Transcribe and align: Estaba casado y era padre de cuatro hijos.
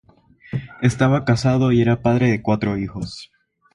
Estaba 0.81 1.25
casado 1.25 1.71
y 1.71 1.79
era 1.79 2.01
padre 2.01 2.31
de 2.31 2.41
cuatro 2.41 2.75
hijos. 2.75 3.29